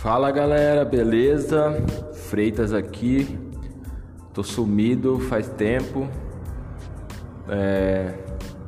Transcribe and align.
Fala 0.00 0.30
galera, 0.30 0.82
beleza? 0.82 1.72
Freitas 2.30 2.72
aqui. 2.72 3.38
Tô 4.32 4.42
sumido 4.42 5.20
faz 5.20 5.46
tempo. 5.46 6.08
É, 7.46 8.14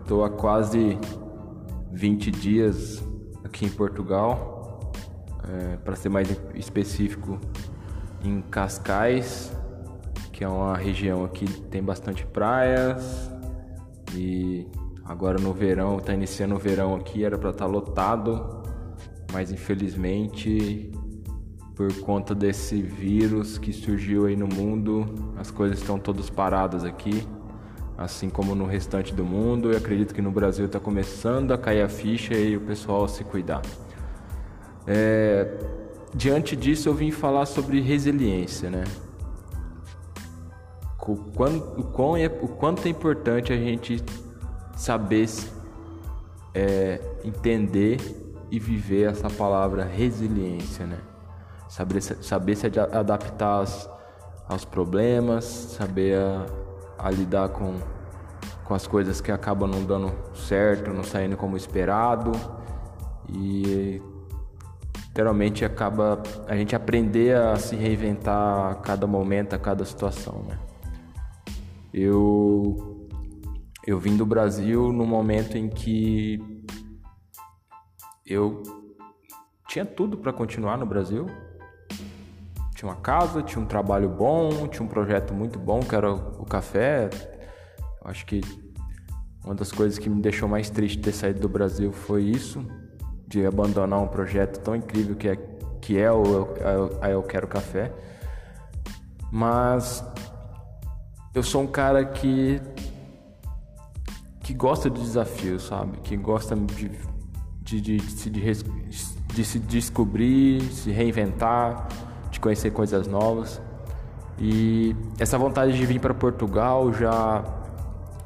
tô 0.07 0.25
há 0.25 0.29
quase 0.29 0.99
20 1.91 2.31
dias 2.31 3.03
aqui 3.43 3.65
em 3.65 3.71
Portugal. 3.71 4.93
É, 5.49 5.77
Para 5.77 5.97
ser 5.97 6.11
mais 6.11 6.29
específico, 6.55 7.41
em 8.23 8.43
Cascais, 8.43 9.57
que 10.33 10.45
é 10.45 10.49
uma 10.49 10.77
região 10.77 11.25
aqui 11.25 11.47
que 11.47 11.63
tem 11.63 11.83
bastante 11.83 12.27
praias. 12.27 13.31
E 14.15 14.67
agora 15.03 15.41
no 15.41 15.55
verão, 15.55 15.99
tá 15.99 16.13
iniciando 16.13 16.57
o 16.57 16.59
verão 16.59 16.95
aqui, 16.95 17.25
era 17.25 17.39
para 17.39 17.49
estar 17.49 17.65
tá 17.65 17.71
lotado, 17.71 18.63
mas 19.33 19.51
infelizmente 19.51 20.93
por 21.75 21.93
conta 22.01 22.35
desse 22.35 22.83
vírus 22.83 23.59
que 23.59 23.73
surgiu 23.73 24.27
aí 24.27 24.37
no 24.37 24.47
mundo, 24.47 25.33
as 25.37 25.51
coisas 25.51 25.79
estão 25.79 25.99
todas 25.99 26.29
paradas 26.29 26.85
aqui, 26.85 27.27
assim 27.97 28.29
como 28.29 28.55
no 28.55 28.67
restante 28.67 29.15
do 29.15 29.25
mundo. 29.25 29.73
Eu 29.73 29.79
acredito 29.79 30.15
que 30.15 30.21
no 30.21 30.31
Brasil 30.31 30.67
está 30.67 30.79
começando 30.79 31.53
a 31.53 31.59
cair 31.59 31.83
a 31.83 31.89
ficha 31.89 32.35
e 32.35 32.57
o 32.57 32.61
pessoal 32.61 33.09
se 33.09 33.25
cuidar. 33.25 33.63
É, 34.87 35.59
diante 36.15 36.55
disso, 36.55 36.89
eu 36.89 36.95
vim 36.95 37.11
falar 37.11 37.47
sobre 37.47 37.81
resiliência, 37.81 38.69
né? 38.69 38.85
O 41.01 41.17
quanto, 41.17 41.81
o, 41.81 41.85
quão 41.85 42.17
é, 42.17 42.27
o 42.27 42.49
quanto 42.49 42.87
é 42.87 42.89
importante 42.89 43.53
a 43.53 43.57
gente 43.57 44.01
saber 44.77 45.29
é, 46.55 47.01
entender 47.25 47.99
e 48.51 48.59
viver 48.59 49.11
essa 49.11 49.29
palavra 49.29 49.85
resiliência, 49.85 50.87
né? 50.87 50.99
Saber, 51.73 52.03
saber 52.03 52.55
se 52.55 52.67
adaptar 52.67 53.61
aos, 53.61 53.89
aos 54.47 54.63
problemas, 54.63 55.45
saber 55.45 56.19
a, 56.19 56.47
a, 56.99 57.11
lidar 57.11 57.49
com, 57.49 57.79
com 58.63 58.75
as 58.75 58.87
coisas 58.87 59.23
que 59.23 59.33
acabam 59.33 59.71
não 59.71 59.83
dando 59.83 60.13
certo, 60.35 60.91
não 60.93 61.03
saindo 61.03 61.35
como 61.35 61.57
esperado 61.57 62.33
e 63.27 64.03
literalmente 65.07 65.65
acaba 65.65 66.23
a 66.47 66.55
gente 66.55 66.77
aprender 66.77 67.35
a 67.37 67.57
se 67.57 67.75
reinventar 67.75 68.73
a 68.73 68.75
cada 68.75 69.07
momento, 69.07 69.55
a 69.55 69.59
cada 69.59 69.83
situação, 69.87 70.45
né? 70.47 70.59
Eu 71.93 73.09
eu 73.87 73.99
vim 73.99 74.17
do 74.17 74.27
Brasil 74.27 74.93
no 74.93 75.07
momento 75.07 75.57
em 75.57 75.69
que 75.69 76.39
eu 78.27 78.63
tinha 79.67 79.85
tudo 79.87 80.19
para 80.19 80.33
continuar 80.33 80.77
no 80.77 80.87
Brasil, 80.87 81.27
tinha 82.83 82.91
uma 82.91 83.01
casa, 83.01 83.43
tinha 83.43 83.63
um 83.63 83.67
trabalho 83.67 84.09
bom, 84.09 84.67
tinha 84.67 84.83
um 84.83 84.89
projeto 84.89 85.33
muito 85.33 85.57
bom 85.57 85.79
que 85.79 85.95
era 85.95 86.13
o 86.13 86.45
café. 86.45 87.09
Eu 88.05 88.11
acho 88.11 88.27
que 88.27 88.41
uma 89.45 89.55
das 89.55 89.71
coisas 89.71 90.01
que 90.01 90.11
me 90.11 90.21
deixou 90.21 90.49
mais 90.49 90.69
triste 90.69 90.97
de 90.97 91.05
ter 91.05 91.13
saído 91.13 91.39
do 91.39 91.49
Brasil 91.49 91.93
foi 91.93 92.25
isso, 92.25 92.67
de 93.29 93.47
abandonar 93.47 94.01
um 94.01 94.09
projeto 94.09 94.59
tão 94.59 94.75
incrível 94.75 95.15
que 95.15 95.29
é, 95.29 95.37
que 95.81 95.97
é 95.97 96.11
o 96.11 96.25
Eu, 96.25 96.99
Eu 97.09 97.23
Quero 97.23 97.47
Café. 97.47 97.93
Mas 99.31 100.05
eu 101.33 101.43
sou 101.45 101.63
um 101.63 101.69
cara 101.69 102.05
que 102.05 102.61
que 104.41 104.53
gosta 104.53 104.91
de 104.91 105.01
desafios, 105.01 105.63
sabe? 105.63 105.99
Que 105.99 106.17
gosta 106.17 106.57
de, 106.57 106.91
de, 107.61 107.81
de, 107.81 107.99
de, 108.01 108.65
de 109.33 109.45
se 109.45 109.59
descobrir, 109.61 110.61
se 110.63 110.91
reinventar 110.91 111.87
conhecer 112.43 112.71
coisas 112.73 113.07
novas. 113.07 113.63
E 114.39 114.95
essa 115.19 115.39
vontade 115.39 115.73
de 115.73 115.87
vir 115.87 116.01
para 116.01 116.13
Portugal 116.13 116.93
já 116.93 117.45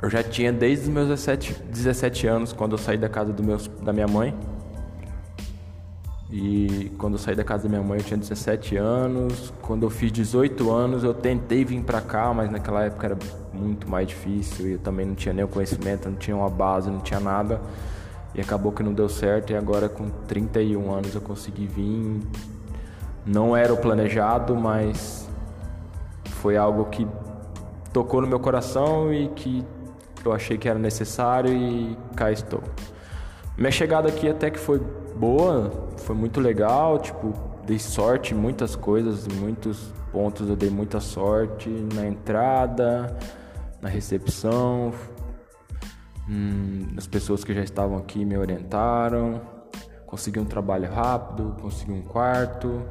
eu 0.02 0.10
já 0.10 0.22
tinha 0.22 0.52
desde 0.52 0.84
os 0.84 0.88
meus 0.90 1.08
17, 1.08 1.62
17 1.64 2.26
anos, 2.26 2.52
quando 2.52 2.72
eu 2.72 2.78
saí 2.78 2.98
da 2.98 3.08
casa 3.08 3.32
do 3.32 3.42
meus, 3.42 3.66
da 3.82 3.92
minha 3.92 4.06
mãe. 4.06 4.34
E 6.30 6.92
quando 6.98 7.14
eu 7.14 7.18
saí 7.18 7.34
da 7.34 7.44
casa 7.44 7.62
da 7.62 7.68
minha 7.68 7.82
mãe 7.82 7.98
eu 7.98 8.04
tinha 8.04 8.18
17 8.18 8.76
anos. 8.76 9.52
Quando 9.62 9.84
eu 9.84 9.90
fiz 9.90 10.12
18 10.12 10.70
anos 10.70 11.02
eu 11.02 11.14
tentei 11.14 11.64
vir 11.64 11.82
para 11.82 12.00
cá, 12.00 12.32
mas 12.34 12.50
naquela 12.50 12.84
época 12.84 13.06
era 13.06 13.18
muito 13.52 13.88
mais 13.88 14.06
difícil. 14.08 14.68
E 14.68 14.72
eu 14.72 14.78
também 14.78 15.06
não 15.06 15.14
tinha 15.14 15.44
o 15.44 15.48
conhecimento, 15.48 16.08
não 16.10 16.16
tinha 16.16 16.36
uma 16.36 16.50
base, 16.50 16.90
não 16.90 17.00
tinha 17.00 17.20
nada. 17.20 17.60
E 18.34 18.40
acabou 18.40 18.72
que 18.72 18.82
não 18.82 18.92
deu 18.92 19.08
certo. 19.08 19.52
E 19.52 19.56
agora 19.56 19.88
com 19.88 20.10
31 20.28 20.92
anos 20.92 21.14
eu 21.14 21.20
consegui 21.22 21.66
vir 21.66 22.20
não 23.26 23.56
era 23.56 23.74
o 23.74 23.76
planejado, 23.76 24.54
mas 24.54 25.28
foi 26.36 26.56
algo 26.56 26.84
que 26.86 27.06
tocou 27.92 28.20
no 28.20 28.28
meu 28.28 28.38
coração 28.38 29.12
e 29.12 29.28
que 29.28 29.64
eu 30.24 30.32
achei 30.32 30.56
que 30.56 30.68
era 30.68 30.78
necessário 30.78 31.52
e 31.52 31.98
cá 32.14 32.30
estou. 32.30 32.62
Minha 33.58 33.70
chegada 33.70 34.08
aqui 34.08 34.28
até 34.28 34.50
que 34.50 34.58
foi 34.58 34.78
boa, 35.16 35.72
foi 35.96 36.14
muito 36.14 36.40
legal, 36.40 36.98
tipo, 36.98 37.32
dei 37.64 37.78
sorte 37.78 38.34
em 38.34 38.36
muitas 38.36 38.76
coisas, 38.76 39.26
em 39.26 39.32
muitos 39.32 39.92
pontos 40.12 40.48
eu 40.48 40.56
dei 40.56 40.70
muita 40.70 41.00
sorte 41.00 41.68
na 41.94 42.06
entrada, 42.06 43.16
na 43.80 43.88
recepção, 43.88 44.92
hum, 46.28 46.86
as 46.96 47.06
pessoas 47.06 47.42
que 47.42 47.52
já 47.52 47.62
estavam 47.62 47.98
aqui 47.98 48.24
me 48.24 48.36
orientaram, 48.36 49.40
consegui 50.16 50.40
um 50.40 50.46
trabalho 50.46 50.90
rápido, 50.90 51.54
consegui 51.60 51.92
um 51.92 52.00
quarto, 52.00 52.82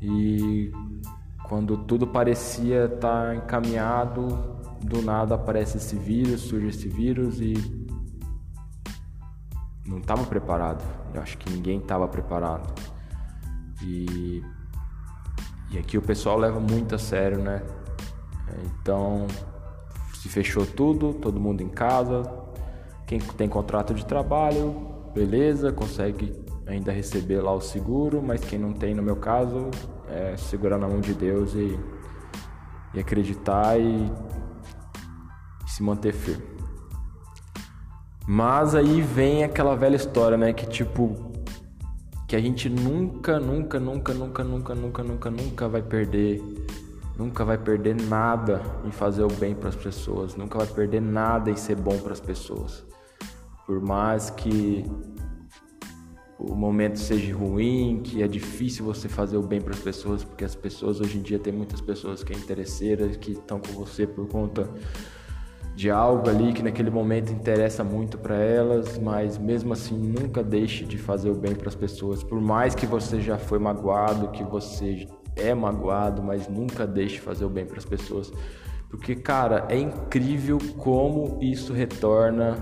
e 0.00 0.72
quando 1.46 1.76
tudo 1.76 2.06
parecia 2.06 2.86
estar 2.86 3.26
tá 3.26 3.34
encaminhado, 3.36 4.56
do 4.80 5.02
nada 5.02 5.34
aparece 5.34 5.76
esse 5.76 5.96
vírus, 5.96 6.40
surge 6.40 6.68
esse 6.68 6.88
vírus 6.88 7.40
e 7.40 7.54
não 9.86 9.98
estava 9.98 10.24
preparado. 10.24 10.82
Eu 11.12 11.20
acho 11.20 11.36
que 11.36 11.50
ninguém 11.50 11.78
estava 11.78 12.08
preparado. 12.08 12.72
E, 13.82 14.42
e 15.70 15.78
aqui 15.78 15.98
o 15.98 16.02
pessoal 16.02 16.38
leva 16.38 16.58
muito 16.58 16.94
a 16.94 16.98
sério, 16.98 17.38
né? 17.38 17.62
Então 18.64 19.26
se 20.14 20.30
fechou 20.30 20.64
tudo, 20.64 21.12
todo 21.12 21.38
mundo 21.38 21.62
em 21.62 21.68
casa. 21.68 22.22
Quem 23.06 23.18
tem 23.18 23.46
contrato 23.46 23.92
de 23.92 24.06
trabalho, 24.06 24.93
beleza, 25.14 25.72
consegue 25.72 26.34
ainda 26.66 26.90
receber 26.90 27.40
lá 27.40 27.52
o 27.52 27.60
seguro, 27.60 28.22
mas 28.22 28.42
quem 28.44 28.58
não 28.58 28.72
tem, 28.72 28.94
no 28.94 29.02
meu 29.02 29.16
caso, 29.16 29.70
é 30.08 30.36
segurar 30.36 30.78
na 30.78 30.88
mão 30.88 31.00
de 31.00 31.14
Deus 31.14 31.54
e, 31.54 31.78
e 32.92 33.00
acreditar 33.00 33.78
e, 33.78 34.10
e 35.64 35.70
se 35.70 35.82
manter 35.82 36.12
firme. 36.12 36.54
Mas 38.26 38.74
aí 38.74 39.02
vem 39.02 39.44
aquela 39.44 39.76
velha 39.76 39.96
história, 39.96 40.36
né? 40.36 40.52
Que 40.52 40.66
tipo, 40.66 41.14
que 42.26 42.34
a 42.34 42.40
gente 42.40 42.70
nunca, 42.70 43.38
nunca, 43.38 43.78
nunca, 43.78 44.14
nunca, 44.14 44.42
nunca, 44.42 44.74
nunca, 44.74 45.02
nunca, 45.02 45.30
nunca 45.30 45.68
vai 45.68 45.82
perder, 45.82 46.42
nunca 47.18 47.44
vai 47.44 47.58
perder 47.58 47.94
nada 47.94 48.62
em 48.84 48.90
fazer 48.90 49.22
o 49.22 49.28
bem 49.28 49.54
para 49.54 49.68
as 49.68 49.76
pessoas, 49.76 50.34
nunca 50.34 50.56
vai 50.58 50.66
perder 50.66 51.02
nada 51.02 51.50
em 51.50 51.56
ser 51.56 51.76
bom 51.76 51.98
para 51.98 52.12
as 52.12 52.20
pessoas. 52.20 52.84
Por 53.66 53.80
mais 53.80 54.30
que 54.30 54.84
o 56.38 56.54
momento 56.54 56.98
seja 56.98 57.34
ruim, 57.34 58.00
que 58.02 58.22
é 58.22 58.28
difícil 58.28 58.84
você 58.84 59.08
fazer 59.08 59.36
o 59.36 59.42
bem 59.42 59.60
para 59.60 59.72
as 59.72 59.80
pessoas, 59.80 60.22
porque 60.22 60.44
as 60.44 60.54
pessoas 60.54 61.00
hoje 61.00 61.18
em 61.18 61.22
dia 61.22 61.38
tem 61.38 61.52
muitas 61.52 61.80
pessoas 61.80 62.22
que 62.22 62.32
é 62.32 62.36
interesseiras, 62.36 63.16
que 63.16 63.32
estão 63.32 63.60
com 63.60 63.72
você 63.72 64.06
por 64.06 64.28
conta 64.28 64.68
de 65.74 65.90
algo 65.90 66.28
ali 66.28 66.52
que 66.52 66.62
naquele 66.62 66.90
momento 66.90 67.32
interessa 67.32 67.82
muito 67.82 68.16
para 68.16 68.36
elas, 68.36 68.96
mas 68.98 69.38
mesmo 69.38 69.72
assim 69.72 69.96
nunca 69.96 70.42
deixe 70.42 70.84
de 70.84 70.96
fazer 70.96 71.30
o 71.30 71.34
bem 71.34 71.54
para 71.54 71.68
as 71.68 71.74
pessoas, 71.74 72.22
por 72.22 72.40
mais 72.40 72.74
que 72.74 72.86
você 72.86 73.20
já 73.20 73.38
foi 73.38 73.58
magoado, 73.58 74.28
que 74.28 74.44
você 74.44 75.08
é 75.34 75.52
magoado, 75.52 76.22
mas 76.22 76.48
nunca 76.48 76.86
deixe 76.86 77.16
de 77.16 77.20
fazer 77.22 77.44
o 77.44 77.48
bem 77.48 77.66
para 77.66 77.78
as 77.78 77.84
pessoas, 77.84 78.32
porque 78.88 79.16
cara, 79.16 79.66
é 79.68 79.76
incrível 79.76 80.58
como 80.78 81.38
isso 81.42 81.72
retorna 81.72 82.56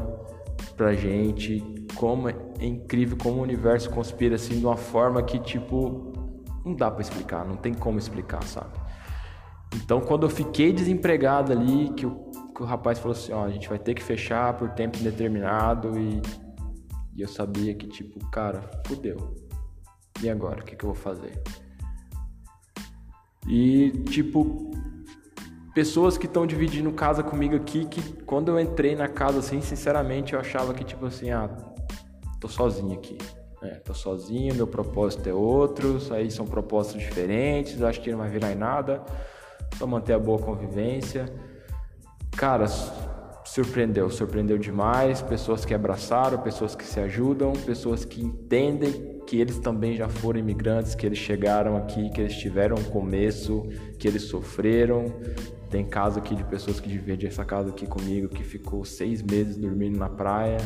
pra 0.83 0.95
gente 0.95 1.63
como 1.95 2.29
é 2.29 2.35
incrível 2.61 3.17
como 3.17 3.39
o 3.39 3.43
universo 3.43 3.89
conspira 3.89 4.35
assim 4.35 4.59
de 4.59 4.67
uma 4.67 4.77
forma 4.77 5.23
que 5.23 5.39
tipo 5.39 6.13
não 6.65 6.75
dá 6.75 6.91
para 6.91 7.03
explicar, 7.03 7.47
não 7.47 7.55
tem 7.55 7.73
como 7.73 8.01
explicar, 8.01 8.43
sabe? 8.43 8.77
Então 9.77 10.01
quando 10.01 10.25
eu 10.25 10.31
fiquei 10.31 10.73
desempregado 10.73 11.53
ali, 11.53 11.91
que 11.91 12.05
o, 12.05 12.33
que 12.53 12.63
o 12.63 12.65
rapaz 12.65 12.99
falou 12.99 13.13
assim, 13.13 13.33
ó, 13.33 13.45
a 13.45 13.51
gente 13.51 13.69
vai 13.69 13.79
ter 13.79 13.95
que 13.95 14.03
fechar 14.03 14.55
por 14.55 14.71
tempo 14.71 14.99
indeterminado 14.99 15.97
e, 15.97 16.21
e 17.15 17.23
eu 17.23 17.29
sabia 17.29 17.73
que 17.77 17.87
tipo, 17.87 18.19
cara, 18.31 18.69
fudeu. 18.85 19.37
E 20.21 20.29
agora, 20.29 20.63
o 20.63 20.65
que, 20.65 20.75
que 20.75 20.85
eu 20.85 20.93
vou 20.93 21.01
fazer? 21.01 21.41
E 23.47 23.93
tipo, 24.11 24.73
pessoas 25.75 26.19
que 26.19 26.27
estão 26.27 26.47
dividindo 26.47 26.93
casa 26.93 27.23
comigo 27.23 27.57
aqui, 27.57 27.85
que 27.87 28.03
quando 28.25 28.49
eu 28.49 28.61
entrei 28.61 28.95
na 28.95 29.09
casa, 29.09 29.39
assim, 29.39 29.61
sinceramente, 29.61 30.35
eu 30.35 30.41
achava 30.41 30.75
que, 30.75 30.85
tipo 30.85 31.07
assim, 31.07 31.31
ah, 31.31 31.49
tô 32.41 32.49
sozinho 32.49 32.95
aqui. 32.95 33.19
É, 33.63 33.77
tô 33.77 33.95
sozinho, 33.95 34.55
meu 34.55 34.67
propósito 34.67 35.29
é 35.29 35.33
outro, 35.33 35.99
aí 36.11 36.31
são 36.31 36.45
propósitos 36.45 37.01
diferentes, 37.01 37.81
acho 37.81 38.01
que 38.01 38.11
não 38.11 38.19
vai 38.19 38.29
virar 38.29 38.51
em 38.51 38.57
nada, 38.57 39.03
só 39.79 39.87
manter 39.87 40.15
a 40.15 40.19
boa 40.19 40.39
convivência. 40.39 41.27
Cara, 42.37 42.67
surpreendeu, 43.45 44.11
surpreendeu 44.11 44.59
demais. 44.59 45.23
Pessoas 45.23 45.65
que 45.65 45.75
abraçaram, 45.75 46.39
pessoas 46.39 46.75
que 46.75 46.85
se 46.85 46.99
ajudam, 47.01 47.53
pessoas 47.53 48.05
que 48.05 48.23
entendem 48.23 49.21
que 49.27 49.41
eles 49.41 49.59
também 49.59 49.95
já 49.95 50.09
foram 50.09 50.41
imigrantes, 50.41 50.95
que 50.95 51.07
eles 51.07 51.19
chegaram 51.19 51.77
aqui, 51.77 52.11
que 52.11 52.21
eles 52.21 52.37
tiveram 52.37 52.77
um 52.77 52.85
começo, 52.85 53.63
que 53.99 54.09
eles 54.09 54.23
sofreram. 54.23 55.07
Tem 55.73 55.85
caso 55.85 56.21
aqui 56.21 56.37
de 56.37 56.45
pessoas 56.45 56.79
que 56.79 56.89
dividem 56.89 57.29
essa 57.29 57.45
casa 57.45 57.71
aqui 57.71 57.89
comigo, 57.89 58.29
que 58.29 58.45
ficou 58.45 58.85
seis 58.85 59.21
meses 59.23 59.57
dormindo 59.57 59.99
na 59.99 60.09
praia 60.09 60.59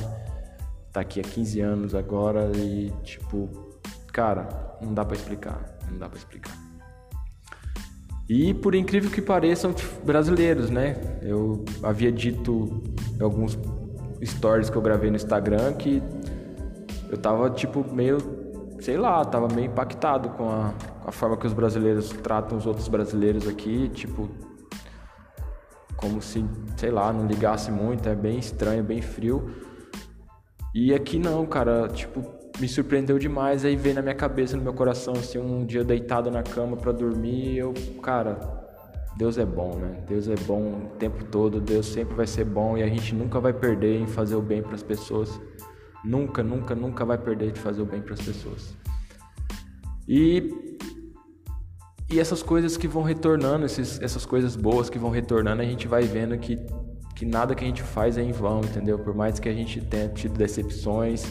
tá 0.97 1.03
aqui 1.03 1.21
há 1.21 1.23
15 1.23 1.61
anos 1.61 1.95
agora 1.95 2.51
e, 2.57 2.91
tipo, 3.05 3.51
cara, 4.11 4.49
não 4.81 4.95
dá 4.95 5.05
para 5.05 5.15
explicar, 5.15 5.79
não 5.91 5.99
dá 5.99 6.09
para 6.09 6.17
explicar. 6.17 6.57
E 8.27 8.55
por 8.55 8.75
incrível 8.75 9.11
que 9.11 9.21
pareçam 9.21 9.75
brasileiros, 10.03 10.71
né? 10.71 10.97
Eu 11.21 11.67
havia 11.83 12.11
dito 12.11 12.83
em 13.15 13.23
alguns 13.23 13.59
stories 14.25 14.71
que 14.71 14.77
eu 14.77 14.81
gravei 14.81 15.11
no 15.11 15.17
Instagram 15.17 15.75
que 15.75 16.03
eu 17.11 17.19
tava 17.19 17.51
tipo 17.51 17.85
meio, 17.93 18.17
sei 18.81 18.97
lá, 18.97 19.23
tava 19.23 19.49
meio 19.55 19.67
impactado 19.67 20.31
com 20.31 20.49
a, 20.49 20.73
com 21.03 21.11
a 21.11 21.13
forma 21.13 21.37
que 21.37 21.47
os 21.47 21.53
brasileiros 21.53 22.09
tratam 22.09 22.57
os 22.57 22.67
outros 22.67 22.89
brasileiros 22.89 23.47
aqui, 23.47 23.91
tipo 23.91 24.31
como 26.07 26.23
se, 26.23 26.45
sei 26.77 26.91
lá, 26.93 27.13
não 27.13 27.27
ligasse 27.27 27.71
muito, 27.71 28.09
é 28.09 28.15
bem 28.15 28.39
estranho, 28.39 28.83
bem 28.85 29.03
frio. 29.03 29.51
E 30.73 30.95
aqui 30.95 31.19
não, 31.19 31.45
cara, 31.45 31.89
tipo, 31.89 32.25
me 32.61 32.69
surpreendeu 32.69 33.19
demais. 33.19 33.65
Aí 33.65 33.75
veio 33.75 33.97
na 33.97 34.03
minha 34.03 34.15
cabeça, 34.15 34.57
no 34.57 34.63
meu 34.63 34.73
coração, 34.73 35.15
assim, 35.15 35.39
um 35.39 35.67
dia 35.67 35.83
deitado 35.83 36.31
na 36.31 36.45
cama 36.45 36.77
para 36.77 36.93
dormir, 36.93 37.59
eu, 37.59 37.75
cara, 38.01 38.39
Deus 39.17 39.37
é 39.37 39.45
bom, 39.45 39.75
né? 39.77 40.05
Deus 40.07 40.29
é 40.29 40.37
bom 40.47 40.85
o 40.85 40.97
tempo 40.97 41.25
todo, 41.25 41.61
Deus 41.61 41.87
sempre 41.87 42.15
vai 42.15 42.27
ser 42.27 42.45
bom 42.45 42.77
e 42.79 42.85
a 42.85 42.89
gente 42.89 43.13
nunca 43.13 43.41
vai 43.41 43.53
perder 43.53 43.99
em 43.99 44.07
fazer 44.07 44.37
o 44.37 44.43
bem 44.43 44.63
para 44.63 44.75
as 44.75 44.83
pessoas. 44.83 45.41
Nunca, 46.05 46.41
nunca, 46.41 46.75
nunca 46.75 47.05
vai 47.05 47.19
perder 47.19 47.51
de 47.51 47.59
fazer 47.59 47.83
o 47.83 47.87
bem 47.87 48.01
para 48.01 48.15
as 48.15 48.21
pessoas. 48.21 48.77
E 50.07 50.66
e 52.09 52.21
essas 52.21 52.43
coisas 52.43 52.77
que 52.77 52.87
vão 52.87 53.03
retornando, 53.03 53.67
esses, 53.67 54.01
essas 54.01 54.25
coisas 54.25 54.55
boas 54.55 54.89
que 54.89 54.99
vão 54.99 55.11
retornando, 55.11 55.63
a 55.63 55.65
gente 55.65 55.89
vai 55.89 56.03
vendo 56.05 56.37
que 56.39 56.59
que 57.17 57.25
nada 57.25 57.55
que 57.55 57.65
a 57.65 57.67
gente 57.67 57.83
faz 57.83 58.19
é 58.19 58.23
em 58.23 58.31
vão, 58.31 58.61
entendeu? 58.61 58.99
Por 58.99 59.15
mais 59.15 59.41
que 59.41 59.49
a 59.49 59.53
gente 59.53 59.81
tenha 59.81 60.07
tido 60.11 60.37
decepções, 60.37 61.25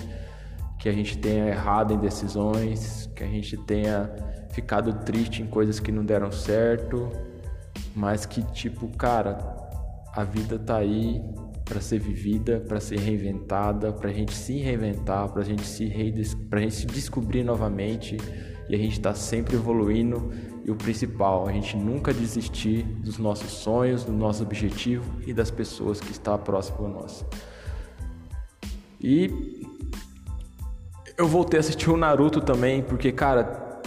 que 0.79 0.89
a 0.89 0.91
gente 0.91 1.15
tenha 1.19 1.47
errado 1.47 1.93
em 1.93 1.97
decisões, 1.99 3.07
que 3.15 3.23
a 3.23 3.27
gente 3.27 3.55
tenha 3.55 4.11
ficado 4.49 4.91
triste 5.05 5.43
em 5.43 5.45
coisas 5.45 5.79
que 5.79 5.91
não 5.91 6.03
deram 6.03 6.31
certo, 6.31 7.11
mas 7.95 8.25
que 8.25 8.41
tipo, 8.51 8.87
cara, 8.97 9.37
a 10.15 10.23
vida 10.23 10.57
tá 10.57 10.77
aí 10.77 11.21
para 11.63 11.79
ser 11.79 11.99
vivida, 11.99 12.59
para 12.59 12.79
ser 12.79 12.97
reinventada, 12.97 13.93
para 13.93 14.09
a 14.09 14.13
gente 14.13 14.33
se 14.33 14.57
reinventar, 14.57 15.29
para 15.29 15.43
a 15.43 15.45
gente 15.45 15.65
se 15.67 15.87
para 16.49 16.61
gente 16.61 16.73
se 16.73 16.87
descobrir 16.87 17.43
novamente 17.43 18.17
e 18.67 18.73
a 18.73 18.77
gente 18.77 18.93
está 18.93 19.13
sempre 19.13 19.55
evoluindo 19.55 20.31
e 20.65 20.71
o 20.71 20.75
principal, 20.75 21.47
a 21.47 21.51
gente 21.51 21.77
nunca 21.77 22.11
desistir 22.11 22.81
dos 22.81 23.19
nossos 23.19 23.51
sonhos, 23.51 24.03
do 24.03 24.11
nosso 24.11 24.41
objetivo 24.41 25.05
e 25.23 25.31
das 25.31 25.51
pessoas 25.51 26.01
que 26.01 26.11
estão 26.11 26.35
próximas 26.39 26.81
a 26.81 26.87
nós. 26.87 27.25
E 28.99 29.63
eu 31.15 31.27
voltei 31.27 31.59
a 31.59 31.61
assistir 31.61 31.91
o 31.91 31.95
Naruto 31.95 32.41
também, 32.41 32.81
porque, 32.81 33.11
cara, 33.11 33.79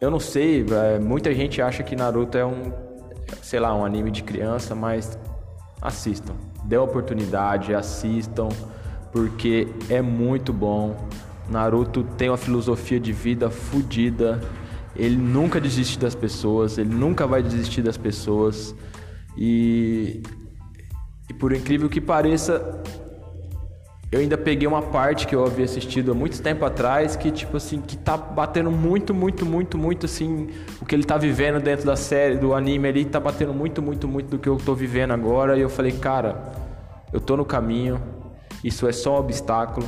eu 0.00 0.10
não 0.10 0.18
sei, 0.18 0.66
é, 0.68 0.98
muita 0.98 1.32
gente 1.32 1.62
acha 1.62 1.84
que 1.84 1.94
Naruto 1.94 2.36
é 2.36 2.44
um, 2.44 2.72
sei 3.40 3.60
lá, 3.60 3.72
um 3.72 3.84
anime 3.84 4.10
de 4.10 4.24
criança, 4.24 4.74
mas 4.74 5.16
assistam. 5.80 6.34
Dê 6.64 6.74
a 6.74 6.82
oportunidade, 6.82 7.72
assistam, 7.72 8.48
porque 9.12 9.68
é 9.88 10.02
muito 10.02 10.52
bom. 10.52 10.96
Naruto 11.48 12.02
tem 12.02 12.28
uma 12.28 12.36
filosofia 12.36 12.98
de 12.98 13.12
vida 13.12 13.48
fodida 13.48 14.40
ele 14.98 15.16
nunca 15.16 15.60
desiste 15.60 15.98
das 15.98 16.14
pessoas, 16.14 16.76
ele 16.76 16.92
nunca 16.92 17.26
vai 17.26 17.42
desistir 17.42 17.82
das 17.82 17.96
pessoas. 17.96 18.74
E, 19.36 20.22
e 21.30 21.34
por 21.34 21.52
incrível 21.52 21.88
que 21.88 22.00
pareça, 22.00 22.82
eu 24.10 24.18
ainda 24.18 24.36
peguei 24.36 24.66
uma 24.66 24.82
parte 24.82 25.26
que 25.26 25.34
eu 25.36 25.44
havia 25.44 25.66
assistido 25.66 26.10
há 26.10 26.14
muito 26.14 26.42
tempo 26.42 26.64
atrás 26.64 27.14
que 27.14 27.30
tipo 27.30 27.58
assim 27.58 27.78
que 27.80 27.94
tá 27.94 28.16
batendo 28.16 28.70
muito 28.70 29.12
muito 29.12 29.44
muito 29.44 29.76
muito 29.76 30.06
assim 30.06 30.48
o 30.80 30.86
que 30.86 30.94
ele 30.94 31.04
tá 31.04 31.18
vivendo 31.18 31.60
dentro 31.62 31.84
da 31.84 31.94
série 31.94 32.38
do 32.38 32.54
anime 32.54 32.88
ali 32.88 33.04
tá 33.04 33.20
batendo 33.20 33.52
muito 33.52 33.82
muito 33.82 34.08
muito 34.08 34.30
do 34.30 34.38
que 34.38 34.48
eu 34.48 34.56
tô 34.56 34.74
vivendo 34.74 35.12
agora 35.12 35.58
e 35.58 35.60
eu 35.60 35.68
falei 35.68 35.92
cara 35.92 36.54
eu 37.12 37.20
tô 37.20 37.36
no 37.36 37.44
caminho 37.44 38.00
isso 38.64 38.88
é 38.88 38.92
só 38.92 39.16
um 39.16 39.18
obstáculo 39.18 39.86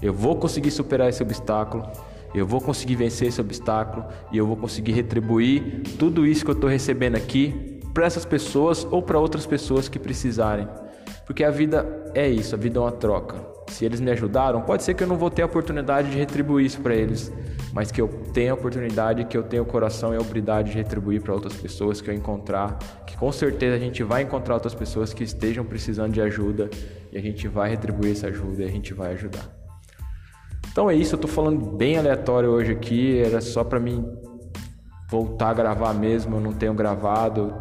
eu 0.00 0.14
vou 0.14 0.36
conseguir 0.36 0.70
superar 0.70 1.10
esse 1.10 1.22
obstáculo 1.22 1.86
eu 2.34 2.46
vou 2.46 2.60
conseguir 2.60 2.96
vencer 2.96 3.28
esse 3.28 3.40
obstáculo 3.40 4.04
e 4.32 4.38
eu 4.38 4.46
vou 4.46 4.56
conseguir 4.56 4.92
retribuir 4.92 5.82
tudo 5.98 6.26
isso 6.26 6.44
que 6.44 6.50
eu 6.50 6.54
estou 6.54 6.70
recebendo 6.70 7.16
aqui 7.16 7.80
para 7.92 8.06
essas 8.06 8.24
pessoas 8.24 8.86
ou 8.90 9.02
para 9.02 9.18
outras 9.18 9.46
pessoas 9.46 9.88
que 9.88 9.98
precisarem. 9.98 10.68
Porque 11.26 11.44
a 11.44 11.50
vida 11.50 11.86
é 12.14 12.28
isso, 12.28 12.54
a 12.54 12.58
vida 12.58 12.78
é 12.78 12.82
uma 12.82 12.92
troca. 12.92 13.36
Se 13.68 13.84
eles 13.84 14.00
me 14.00 14.10
ajudaram, 14.10 14.62
pode 14.62 14.82
ser 14.82 14.94
que 14.94 15.02
eu 15.02 15.06
não 15.06 15.16
vou 15.16 15.30
ter 15.30 15.42
a 15.42 15.46
oportunidade 15.46 16.10
de 16.10 16.18
retribuir 16.18 16.66
isso 16.66 16.80
para 16.80 16.94
eles, 16.94 17.32
mas 17.72 17.92
que 17.92 18.00
eu 18.00 18.08
tenha 18.32 18.50
a 18.50 18.54
oportunidade, 18.54 19.24
que 19.24 19.36
eu 19.36 19.42
tenha 19.42 19.62
o 19.62 19.66
coração 19.66 20.12
e 20.12 20.16
a 20.16 20.20
habilidade 20.20 20.72
de 20.72 20.76
retribuir 20.76 21.22
para 21.22 21.32
outras 21.32 21.54
pessoas 21.54 22.00
que 22.00 22.10
eu 22.10 22.14
encontrar, 22.14 22.78
que 23.06 23.16
com 23.16 23.30
certeza 23.30 23.76
a 23.76 23.78
gente 23.78 24.02
vai 24.02 24.22
encontrar 24.22 24.54
outras 24.54 24.74
pessoas 24.74 25.14
que 25.14 25.22
estejam 25.22 25.64
precisando 25.64 26.12
de 26.12 26.20
ajuda 26.20 26.68
e 27.12 27.18
a 27.18 27.20
gente 27.20 27.46
vai 27.46 27.70
retribuir 27.70 28.12
essa 28.12 28.26
ajuda 28.26 28.62
e 28.62 28.64
a 28.64 28.70
gente 28.70 28.92
vai 28.92 29.12
ajudar. 29.12 29.59
Então 30.70 30.88
é 30.88 30.94
isso, 30.94 31.14
eu 31.14 31.18
tô 31.18 31.28
falando 31.28 31.76
bem 31.76 31.98
aleatório 31.98 32.50
hoje 32.50 32.72
aqui, 32.72 33.18
era 33.18 33.40
só 33.40 33.64
para 33.64 33.80
mim 33.80 34.06
voltar 35.10 35.50
a 35.50 35.54
gravar 35.54 35.92
mesmo, 35.92 36.36
eu 36.36 36.40
não 36.40 36.52
tenho 36.52 36.72
gravado. 36.74 37.52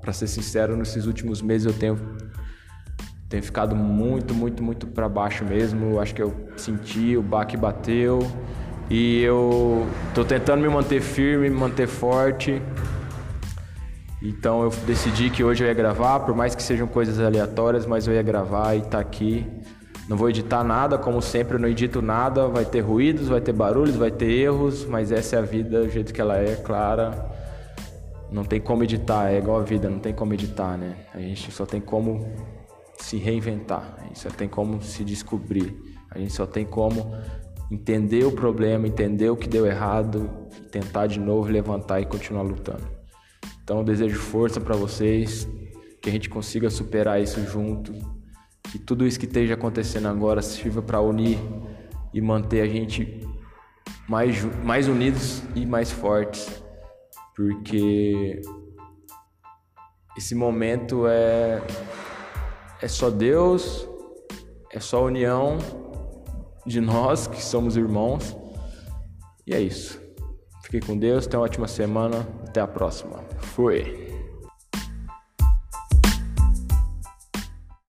Para 0.00 0.12
ser 0.12 0.26
sincero, 0.26 0.76
nesses 0.76 1.06
últimos 1.06 1.40
meses 1.40 1.66
eu 1.66 1.72
tenho 1.72 1.96
tenho 3.28 3.42
ficado 3.42 3.74
muito, 3.74 4.34
muito, 4.34 4.62
muito 4.62 4.86
para 4.86 5.08
baixo 5.08 5.42
mesmo. 5.42 5.98
Acho 5.98 6.14
que 6.14 6.22
eu 6.22 6.34
senti, 6.56 7.16
o 7.16 7.22
baque 7.22 7.56
bateu 7.56 8.18
e 8.90 9.22
eu 9.22 9.86
tô 10.14 10.22
tentando 10.22 10.60
me 10.60 10.68
manter 10.68 11.00
firme, 11.00 11.48
me 11.48 11.56
manter 11.56 11.86
forte. 11.86 12.60
Então 14.20 14.62
eu 14.62 14.70
decidi 14.86 15.30
que 15.30 15.42
hoje 15.42 15.64
eu 15.64 15.68
ia 15.68 15.74
gravar, 15.74 16.20
por 16.20 16.36
mais 16.36 16.54
que 16.54 16.62
sejam 16.62 16.86
coisas 16.86 17.18
aleatórias, 17.18 17.86
mas 17.86 18.06
eu 18.06 18.12
ia 18.12 18.22
gravar 18.22 18.76
e 18.76 18.82
tá 18.82 18.98
aqui. 19.00 19.46
Não 20.08 20.16
vou 20.16 20.28
editar 20.28 20.64
nada, 20.64 20.98
como 20.98 21.22
sempre, 21.22 21.54
eu 21.54 21.60
não 21.60 21.68
edito 21.68 22.02
nada. 22.02 22.48
Vai 22.48 22.64
ter 22.64 22.80
ruídos, 22.80 23.28
vai 23.28 23.40
ter 23.40 23.52
barulhos, 23.52 23.94
vai 23.94 24.10
ter 24.10 24.30
erros, 24.30 24.84
mas 24.84 25.12
essa 25.12 25.36
é 25.36 25.38
a 25.38 25.42
vida 25.42 25.82
do 25.82 25.88
jeito 25.88 26.12
que 26.12 26.20
ela 26.20 26.36
é, 26.36 26.56
clara. 26.56 27.30
Não 28.30 28.44
tem 28.44 28.60
como 28.60 28.82
editar, 28.82 29.30
é 29.30 29.38
igual 29.38 29.60
a 29.60 29.62
vida, 29.62 29.88
não 29.88 29.98
tem 29.98 30.12
como 30.12 30.34
editar, 30.34 30.76
né? 30.76 30.96
A 31.14 31.20
gente 31.20 31.52
só 31.52 31.64
tem 31.64 31.80
como 31.80 32.26
se 32.98 33.16
reinventar, 33.16 33.96
a 33.98 34.04
gente 34.04 34.18
só 34.18 34.30
tem 34.30 34.48
como 34.48 34.82
se 34.82 35.04
descobrir, 35.04 35.76
a 36.10 36.18
gente 36.18 36.32
só 36.32 36.46
tem 36.46 36.64
como 36.64 37.14
entender 37.70 38.24
o 38.24 38.32
problema, 38.32 38.86
entender 38.86 39.28
o 39.28 39.36
que 39.36 39.48
deu 39.48 39.66
errado, 39.66 40.30
tentar 40.70 41.06
de 41.06 41.20
novo 41.20 41.50
levantar 41.50 42.00
e 42.00 42.06
continuar 42.06 42.42
lutando. 42.42 42.84
Então 43.62 43.78
eu 43.78 43.84
desejo 43.84 44.18
força 44.18 44.60
para 44.60 44.74
vocês, 44.74 45.46
que 46.00 46.08
a 46.08 46.12
gente 46.12 46.28
consiga 46.28 46.70
superar 46.70 47.20
isso 47.20 47.44
junto 47.46 47.92
que 48.72 48.78
tudo 48.78 49.06
isso 49.06 49.20
que 49.20 49.26
esteja 49.26 49.52
acontecendo 49.52 50.08
agora 50.08 50.40
sirva 50.40 50.80
para 50.80 50.98
unir 50.98 51.38
e 52.10 52.22
manter 52.22 52.62
a 52.62 52.66
gente 52.66 53.20
mais, 54.08 54.42
mais 54.64 54.88
unidos 54.88 55.42
e 55.54 55.66
mais 55.66 55.92
fortes, 55.92 56.64
porque 57.36 58.40
esse 60.16 60.34
momento 60.34 61.06
é, 61.06 61.62
é 62.80 62.88
só 62.88 63.10
Deus, 63.10 63.86
é 64.70 64.80
só 64.80 65.00
a 65.00 65.02
união 65.02 65.58
de 66.64 66.80
nós 66.80 67.26
que 67.26 67.42
somos 67.42 67.76
irmãos, 67.76 68.34
e 69.46 69.52
é 69.52 69.60
isso. 69.60 70.00
Fique 70.62 70.80
com 70.80 70.96
Deus, 70.96 71.26
tenha 71.26 71.40
uma 71.40 71.44
ótima 71.44 71.68
semana, 71.68 72.26
até 72.48 72.62
a 72.62 72.66
próxima. 72.66 73.22
Fui! 73.38 74.01